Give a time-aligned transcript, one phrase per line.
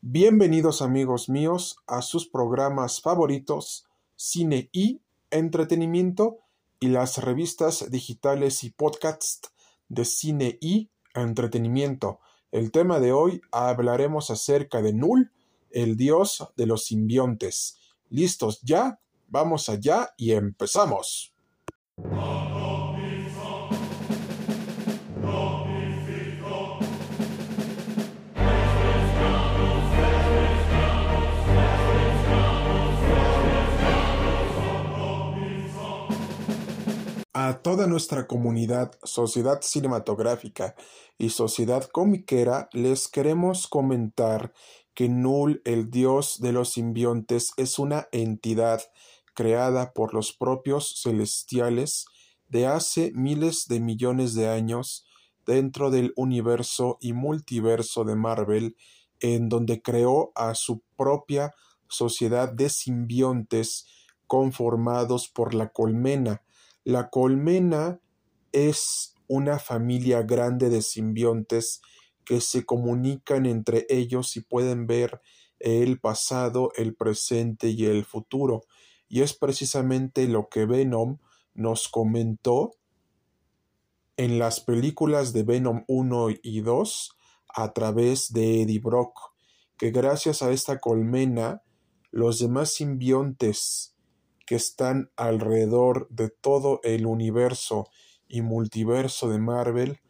[0.00, 5.00] Bienvenidos amigos míos a sus programas favoritos, cine y
[5.32, 6.38] entretenimiento
[6.78, 9.50] y las revistas digitales y podcasts
[9.88, 12.20] de cine y entretenimiento.
[12.52, 15.32] El tema de hoy hablaremos acerca de Null,
[15.72, 17.76] el dios de los simbiontes.
[18.08, 19.00] ¿Listos ya?
[19.26, 21.34] Vamos allá y empezamos.
[37.68, 40.74] Toda nuestra comunidad, sociedad cinematográfica
[41.18, 44.54] y sociedad comiquera les queremos comentar
[44.94, 48.80] que Null, el dios de los simbiontes, es una entidad
[49.34, 52.06] creada por los propios celestiales
[52.48, 55.04] de hace miles de millones de años
[55.44, 58.76] dentro del universo y multiverso de Marvel,
[59.20, 61.52] en donde creó a su propia
[61.86, 63.84] sociedad de simbiontes
[64.26, 66.40] conformados por la colmena.
[66.88, 68.00] La colmena
[68.50, 71.82] es una familia grande de simbiontes
[72.24, 75.20] que se comunican entre ellos y pueden ver
[75.58, 78.62] el pasado, el presente y el futuro.
[79.06, 81.18] Y es precisamente lo que Venom
[81.52, 82.70] nos comentó
[84.16, 87.16] en las películas de Venom 1 y 2
[87.48, 89.34] a través de Eddie Brock,
[89.76, 91.60] que gracias a esta colmena
[92.12, 93.94] los demás simbiontes
[94.48, 97.90] que están alrededor de todo el universo
[98.28, 100.00] y multiverso de Marvel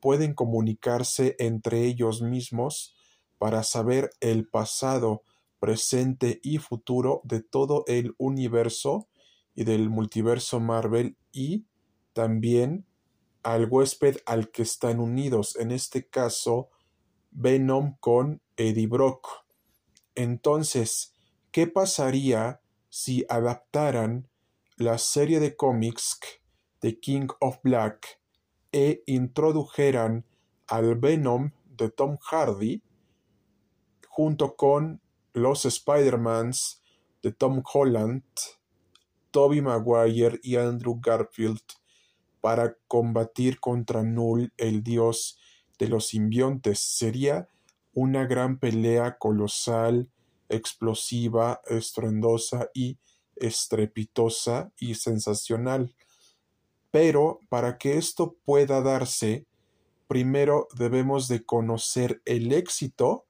[0.00, 2.96] pueden comunicarse entre ellos mismos
[3.36, 5.24] para saber el pasado,
[5.58, 9.08] presente y futuro de todo el universo
[9.54, 11.66] y del multiverso Marvel y
[12.14, 12.86] también
[13.42, 16.70] al huésped al que están unidos, en este caso
[17.30, 19.28] Venom con Eddie Brock.
[20.14, 21.12] Entonces,
[21.50, 22.61] ¿qué pasaría
[22.94, 24.28] si adaptaran
[24.76, 26.18] la serie de cómics
[26.82, 28.20] de King of Black
[28.70, 30.26] e introdujeran
[30.66, 32.82] al Venom de Tom Hardy
[34.08, 35.00] junto con
[35.32, 36.82] los Spider-Mans
[37.22, 38.24] de Tom Holland,
[39.30, 41.62] Tobey Maguire y Andrew Garfield
[42.42, 45.38] para combatir contra Null, el dios
[45.78, 46.78] de los simbiontes.
[46.78, 47.48] Sería
[47.94, 50.11] una gran pelea colosal,
[50.52, 52.98] explosiva, estruendosa y
[53.36, 55.94] estrepitosa y sensacional.
[56.90, 59.46] Pero para que esto pueda darse,
[60.06, 63.24] primero debemos de conocer el éxito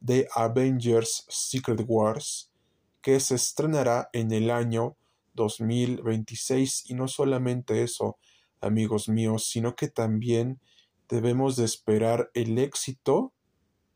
[0.00, 2.50] de Avengers Secret Wars,
[3.00, 4.96] que se estrenará en el año
[5.34, 6.90] 2026.
[6.90, 8.18] Y no solamente eso,
[8.60, 10.60] amigos míos, sino que también
[11.08, 13.32] debemos de esperar el éxito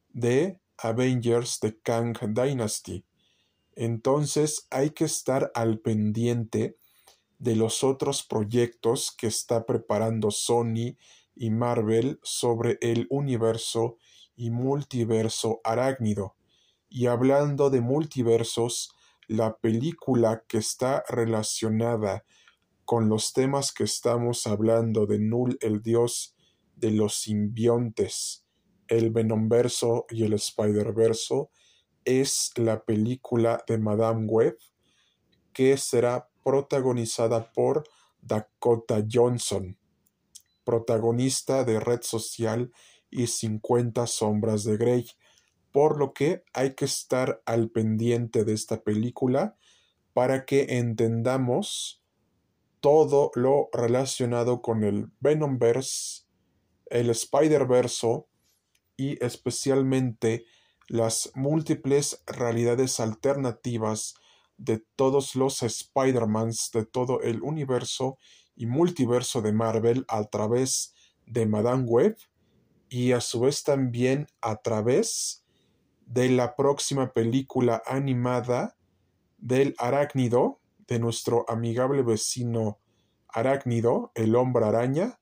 [0.09, 3.04] de Avengers de Kang Dynasty.
[3.75, 6.76] Entonces hay que estar al pendiente
[7.38, 10.97] de los otros proyectos que está preparando Sony
[11.34, 13.97] y Marvel sobre el universo
[14.37, 16.37] y multiverso arácnido.
[16.88, 18.94] Y hablando de multiversos,
[19.26, 22.25] la película que está relacionada
[22.84, 26.37] con los temas que estamos hablando de Null, el dios
[26.76, 28.41] de los simbiontes,
[28.92, 31.50] el Venomverso y el Spider-Verso,
[32.04, 34.58] es la película de Madame Web,
[35.54, 37.84] que será protagonizada por
[38.20, 39.78] Dakota Johnson,
[40.64, 42.70] protagonista de Red Social
[43.10, 45.06] y 50 Sombras de Grey,
[45.72, 49.56] por lo que hay que estar al pendiente de esta película
[50.12, 52.03] para que entendamos
[52.80, 56.24] todo lo relacionado con el Venomverse,
[56.91, 58.26] el Spider-Verse
[58.97, 60.44] y especialmente
[60.88, 64.14] las múltiples realidades alternativas
[64.58, 68.19] de todos los Spider-Mans de todo el universo
[68.54, 70.94] y multiverso de Marvel a través
[71.26, 72.16] de Madame Web
[72.88, 75.44] y a su vez también a través
[76.06, 78.77] de la próxima película animada
[79.39, 82.78] del arácnido, de nuestro amigable vecino
[83.28, 85.18] arácnido, el hombre araña,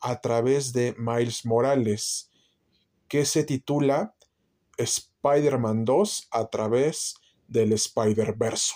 [0.00, 2.30] a través de Miles Morales,
[3.08, 4.14] que se titula
[4.78, 7.14] Spider-Man 2 a través
[7.48, 8.74] del Spider-Verso.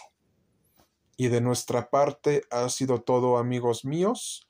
[1.17, 4.49] Y de nuestra parte ha sido todo amigos míos.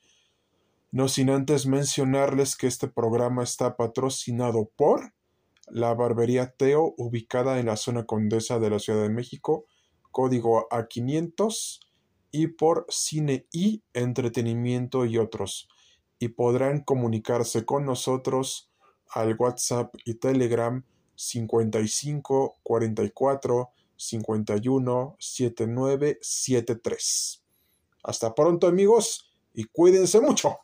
[0.93, 5.13] No sin antes mencionarles que este programa está patrocinado por
[5.69, 9.67] la Barbería Teo, ubicada en la zona condesa de la Ciudad de México,
[10.11, 11.81] código A500,
[12.33, 15.69] y por Cine y Entretenimiento y otros.
[16.19, 18.70] Y podrán comunicarse con nosotros
[19.13, 20.83] al WhatsApp y Telegram
[21.15, 27.43] 55 44 51 79 73.
[28.03, 30.59] Hasta pronto amigos y cuídense mucho.